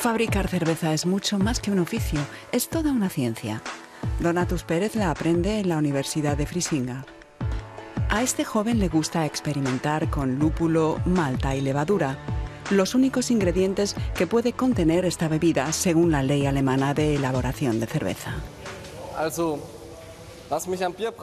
Fabricar 0.00 0.48
cerveza 0.48 0.94
es 0.94 1.04
mucho 1.04 1.38
más 1.38 1.60
que 1.60 1.70
un 1.70 1.78
oficio, 1.78 2.20
es 2.52 2.70
toda 2.70 2.90
una 2.90 3.10
ciencia. 3.10 3.60
Donatus 4.18 4.64
Pérez 4.64 4.96
la 4.96 5.10
aprende 5.10 5.58
en 5.58 5.68
la 5.68 5.76
Universidad 5.76 6.38
de 6.38 6.46
Frisinga. 6.46 7.04
A 8.08 8.22
este 8.22 8.42
joven 8.42 8.78
le 8.78 8.88
gusta 8.88 9.26
experimentar 9.26 10.08
con 10.08 10.38
lúpulo, 10.38 11.02
malta 11.04 11.54
y 11.54 11.60
levadura, 11.60 12.16
los 12.70 12.94
únicos 12.94 13.30
ingredientes 13.30 13.94
que 14.14 14.26
puede 14.26 14.54
contener 14.54 15.04
esta 15.04 15.28
bebida 15.28 15.70
según 15.70 16.10
la 16.12 16.22
ley 16.22 16.46
alemana 16.46 16.94
de 16.94 17.16
elaboración 17.16 17.78
de 17.78 17.86
cerveza. 17.86 18.36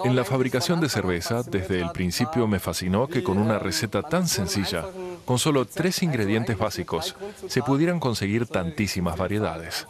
En 0.05 0.15
la 0.15 0.23
fabricación 0.23 0.79
de 0.79 0.87
cerveza, 0.87 1.43
desde 1.43 1.81
el 1.81 1.91
principio 1.91 2.47
me 2.47 2.59
fascinó 2.59 3.07
que 3.07 3.23
con 3.23 3.37
una 3.37 3.59
receta 3.59 4.01
tan 4.01 4.27
sencilla, 4.27 4.85
con 5.25 5.37
solo 5.37 5.65
tres 5.65 6.01
ingredientes 6.01 6.57
básicos, 6.57 7.15
se 7.47 7.61
pudieran 7.61 7.99
conseguir 7.99 8.47
tantísimas 8.47 9.17
variedades. 9.17 9.85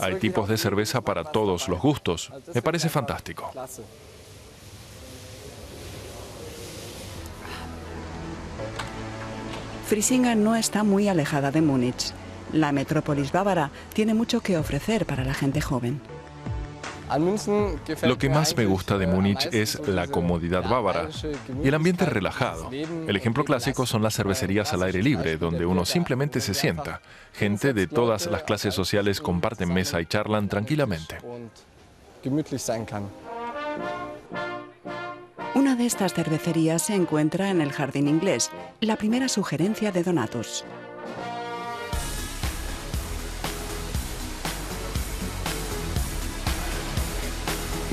Hay 0.00 0.14
tipos 0.16 0.48
de 0.48 0.56
cerveza 0.56 1.00
para 1.00 1.24
todos 1.24 1.68
los 1.68 1.80
gustos. 1.80 2.32
Me 2.54 2.62
parece 2.62 2.88
fantástico. 2.88 3.50
Frisinga 9.86 10.34
no 10.34 10.56
está 10.56 10.84
muy 10.84 11.08
alejada 11.08 11.50
de 11.50 11.60
Múnich. 11.60 12.12
La 12.52 12.72
metrópolis 12.72 13.30
bávara 13.30 13.70
tiene 13.92 14.14
mucho 14.14 14.40
que 14.40 14.56
ofrecer 14.56 15.04
para 15.04 15.24
la 15.24 15.34
gente 15.34 15.60
joven. 15.60 16.00
Lo 18.02 18.18
que 18.18 18.28
más 18.28 18.56
me 18.56 18.66
gusta 18.66 18.98
de 18.98 19.06
Múnich 19.06 19.48
es 19.52 19.86
la 19.86 20.06
comodidad 20.06 20.68
bávara 20.68 21.08
y 21.62 21.68
el 21.68 21.74
ambiente 21.74 22.06
relajado. 22.06 22.70
El 22.70 23.16
ejemplo 23.16 23.44
clásico 23.44 23.86
son 23.86 24.02
las 24.02 24.14
cervecerías 24.14 24.72
al 24.72 24.82
aire 24.82 25.02
libre, 25.02 25.36
donde 25.36 25.66
uno 25.66 25.84
simplemente 25.84 26.40
se 26.40 26.54
sienta. 26.54 27.00
Gente 27.32 27.72
de 27.72 27.86
todas 27.86 28.26
las 28.26 28.42
clases 28.42 28.74
sociales 28.74 29.20
comparten 29.20 29.72
mesa 29.72 30.00
y 30.00 30.06
charlan 30.06 30.48
tranquilamente. 30.48 31.18
Una 35.54 35.76
de 35.76 35.86
estas 35.86 36.14
cervecerías 36.14 36.82
se 36.82 36.94
encuentra 36.94 37.50
en 37.50 37.60
el 37.60 37.72
Jardín 37.72 38.08
Inglés, 38.08 38.50
la 38.80 38.96
primera 38.96 39.28
sugerencia 39.28 39.92
de 39.92 40.02
Donatus. 40.02 40.64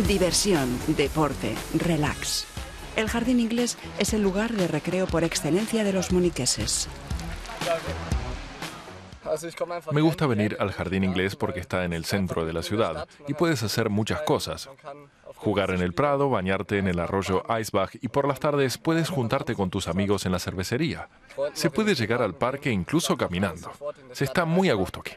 Diversión, 0.08 0.80
deporte, 0.95 1.55
relax. 1.73 2.45
El 2.95 3.09
jardín 3.09 3.39
inglés 3.39 3.78
es 3.97 4.14
el 4.14 4.22
lugar 4.22 4.53
de 4.53 4.67
recreo 4.67 5.08
por 5.08 5.23
excelencia 5.23 5.83
de 5.83 5.92
los 5.92 6.11
muniqueses. 6.11 6.88
Me 9.92 10.02
gusta 10.02 10.25
venir 10.25 10.55
al 10.59 10.72
jardín 10.72 11.03
inglés 11.03 11.36
porque 11.36 11.59
está 11.59 11.83
en 11.83 11.94
el 11.94 12.05
centro 12.05 12.45
de 12.45 12.53
la 12.53 12.64
ciudad 12.64 13.08
y 13.27 13.33
puedes 13.33 13.61
hacer 13.61 13.89
muchas 13.89 14.22
cosas. 14.22 14.70
Jugar 15.36 15.72
en 15.72 15.81
el 15.81 15.94
prado, 15.94 16.30
bañarte 16.30 16.77
en 16.77 16.88
el 16.88 17.00
arroyo 17.00 17.44
Eisbach 17.50 17.95
y 18.02 18.08
por 18.08 18.27
las 18.27 18.39
tardes 18.39 18.77
puedes 18.77 19.09
juntarte 19.09 19.53
con 19.53 19.70
tus 19.70 19.88
amigos 19.88 20.25
en 20.25 20.31
la 20.31 20.39
cervecería. 20.39 21.09
Se 21.53 21.70
puede 21.70 21.94
llegar 21.94 22.22
al 22.22 22.36
parque 22.36 22.72
incluso 22.72 23.17
caminando. 23.17 23.72
Se 24.14 24.23
está 24.23 24.45
muy 24.45 24.70
a 24.70 24.73
gusto 24.73 25.02
aquí. 25.02 25.14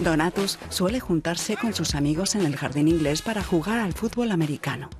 Donatus 0.00 0.58
suele 0.68 1.00
juntarse 1.00 1.56
con 1.56 1.74
sus 1.74 1.94
amigos 1.94 2.34
en 2.34 2.44
el 2.44 2.56
jardín 2.56 2.88
inglés 2.88 3.22
para 3.22 3.42
jugar 3.42 3.78
al 3.78 3.92
fútbol 3.92 4.32
americano. 4.32 4.90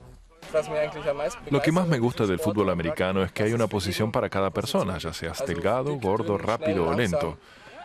Lo 1.51 1.61
que 1.61 1.73
más 1.73 1.89
me 1.89 1.99
gusta 1.99 2.27
del 2.27 2.39
fútbol 2.39 2.71
americano 2.71 3.23
es 3.23 3.33
que 3.33 3.43
hay 3.43 3.53
una 3.53 3.67
posición 3.67 4.13
para 4.13 4.29
cada 4.29 4.51
persona, 4.51 4.99
ya 4.99 5.13
seas 5.13 5.45
delgado, 5.47 5.97
gordo, 5.97 6.39
rápido 6.39 6.89
o 6.89 6.95
lento. 6.95 7.39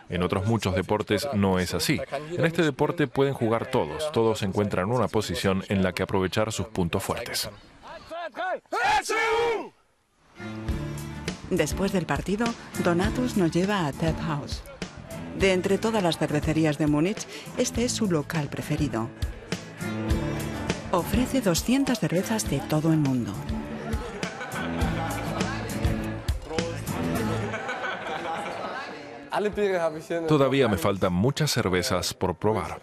En 0.10 0.24
otros 0.24 0.46
muchos 0.46 0.76
deportes 0.76 1.28
no 1.34 1.60
es 1.60 1.74
así. 1.74 2.00
En 2.32 2.46
este 2.46 2.64
deporte 2.64 3.08
pueden 3.08 3.34
jugar 3.34 3.68
todos, 3.68 4.12
todos 4.12 4.44
encuentran 4.44 4.92
una 4.92 5.08
posición 5.08 5.64
en 5.70 5.84
la 5.84 5.94
que 5.94 6.04
aprovechar 6.04 6.52
sus 6.52 6.68
puntos 6.68 7.04
fuertes. 7.04 7.50
Después 11.50 11.92
del 11.92 12.06
partido, 12.06 12.46
Donatus 12.84 13.36
nos 13.36 13.52
lleva 13.52 13.88
a 13.88 13.92
Ted 13.92 14.16
House. 14.28 14.62
De 15.40 15.54
entre 15.54 15.78
todas 15.78 16.04
las 16.04 16.18
cervecerías 16.18 16.78
de 16.78 16.88
Múnich, 16.88 17.26
este 17.58 17.86
es 17.86 17.92
su 17.92 18.10
local 18.10 18.50
preferido. 18.50 19.10
Ofrece 20.92 21.42
200 21.42 21.98
cervezas 21.98 22.50
de 22.50 22.60
todo 22.60 22.92
el 22.92 23.00
mundo. 23.00 23.34
Todavía 30.28 30.68
me 30.68 30.78
faltan 30.78 31.14
muchas 31.14 31.52
cervezas 31.52 32.14
por 32.14 32.36
probar. 32.36 32.82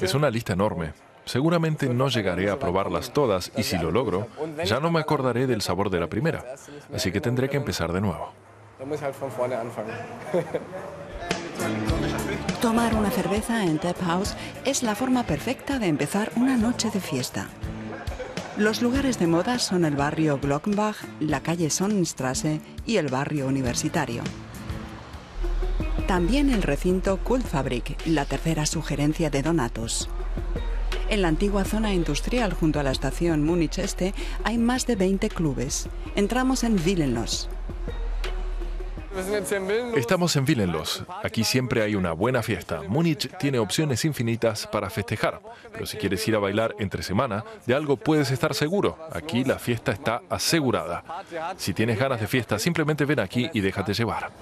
Es 0.00 0.14
una 0.14 0.30
lista 0.30 0.52
enorme. 0.52 0.94
Seguramente 1.26 1.88
no 1.88 2.08
llegaré 2.08 2.50
a 2.50 2.58
probarlas 2.58 3.12
todas 3.12 3.50
y 3.56 3.64
si 3.64 3.76
lo 3.76 3.90
logro, 3.90 4.28
ya 4.64 4.78
no 4.78 4.92
me 4.92 5.00
acordaré 5.00 5.48
del 5.48 5.60
sabor 5.60 5.90
de 5.90 5.98
la 5.98 6.06
primera. 6.06 6.44
Así 6.94 7.10
que 7.10 7.20
tendré 7.20 7.50
que 7.50 7.56
empezar 7.56 7.92
de 7.92 8.00
nuevo. 8.00 8.32
Tomar 12.60 12.94
una 12.94 13.10
cerveza 13.10 13.64
en 13.64 13.78
Tap 13.78 14.00
House 14.02 14.36
es 14.64 14.84
la 14.84 14.94
forma 14.94 15.24
perfecta 15.24 15.80
de 15.80 15.88
empezar 15.88 16.30
una 16.36 16.56
noche 16.56 16.90
de 16.90 17.00
fiesta. 17.00 17.48
Los 18.56 18.80
lugares 18.80 19.18
de 19.18 19.26
moda 19.26 19.58
son 19.58 19.84
el 19.84 19.96
barrio 19.96 20.38
Glockenbach, 20.38 20.96
la 21.18 21.40
calle 21.40 21.70
Sonnenstraße 21.70 22.60
y 22.86 22.98
el 22.98 23.08
barrio 23.08 23.48
universitario. 23.48 24.22
También 26.06 26.50
el 26.50 26.62
recinto 26.62 27.18
Kultfabrik, 27.18 28.06
la 28.06 28.24
tercera 28.26 28.64
sugerencia 28.64 29.28
de 29.28 29.42
Donatus. 29.42 30.08
En 31.08 31.22
la 31.22 31.28
antigua 31.28 31.64
zona 31.64 31.94
industrial 31.94 32.52
junto 32.52 32.80
a 32.80 32.82
la 32.82 32.90
estación 32.90 33.44
Múnich 33.44 33.78
Este 33.78 34.12
hay 34.42 34.58
más 34.58 34.86
de 34.86 34.96
20 34.96 35.28
clubes. 35.28 35.88
Entramos 36.16 36.64
en 36.64 36.74
Willenlos. 36.84 37.48
Estamos 39.94 40.36
en 40.36 40.44
Willenlos. 40.44 41.04
Aquí 41.22 41.44
siempre 41.44 41.82
hay 41.82 41.94
una 41.94 42.12
buena 42.12 42.42
fiesta. 42.42 42.82
Múnich 42.88 43.30
tiene 43.38 43.58
opciones 43.58 44.04
infinitas 44.04 44.66
para 44.66 44.90
festejar. 44.90 45.40
Pero 45.72 45.86
si 45.86 45.96
quieres 45.96 46.26
ir 46.28 46.34
a 46.34 46.38
bailar 46.38 46.74
entre 46.80 47.02
semana, 47.02 47.44
de 47.66 47.74
algo 47.74 47.96
puedes 47.96 48.30
estar 48.30 48.52
seguro. 48.54 48.98
Aquí 49.12 49.44
la 49.44 49.58
fiesta 49.58 49.92
está 49.92 50.22
asegurada. 50.28 51.04
Si 51.56 51.72
tienes 51.72 51.98
ganas 51.98 52.20
de 52.20 52.26
fiesta, 52.26 52.58
simplemente 52.58 53.04
ven 53.04 53.20
aquí 53.20 53.48
y 53.54 53.60
déjate 53.60 53.94
llevar. 53.94 54.32